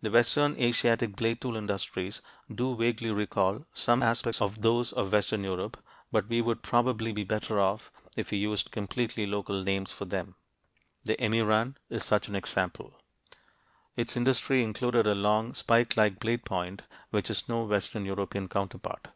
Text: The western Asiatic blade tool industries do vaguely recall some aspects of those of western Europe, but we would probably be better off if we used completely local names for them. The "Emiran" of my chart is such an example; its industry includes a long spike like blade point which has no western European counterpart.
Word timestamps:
The 0.00 0.10
western 0.10 0.56
Asiatic 0.58 1.14
blade 1.14 1.42
tool 1.42 1.56
industries 1.58 2.22
do 2.50 2.74
vaguely 2.74 3.10
recall 3.10 3.66
some 3.74 4.02
aspects 4.02 4.40
of 4.40 4.62
those 4.62 4.94
of 4.94 5.12
western 5.12 5.44
Europe, 5.44 5.76
but 6.10 6.26
we 6.30 6.40
would 6.40 6.62
probably 6.62 7.12
be 7.12 7.22
better 7.22 7.60
off 7.60 7.92
if 8.16 8.30
we 8.30 8.38
used 8.38 8.70
completely 8.70 9.26
local 9.26 9.62
names 9.62 9.92
for 9.92 10.06
them. 10.06 10.36
The 11.04 11.16
"Emiran" 11.16 11.42
of 11.42 11.66
my 11.66 11.66
chart 11.66 11.78
is 11.90 12.04
such 12.06 12.28
an 12.28 12.34
example; 12.34 12.98
its 13.94 14.16
industry 14.16 14.62
includes 14.62 14.96
a 15.06 15.14
long 15.14 15.52
spike 15.52 15.98
like 15.98 16.18
blade 16.18 16.46
point 16.46 16.80
which 17.10 17.28
has 17.28 17.46
no 17.46 17.62
western 17.64 18.06
European 18.06 18.48
counterpart. 18.48 19.08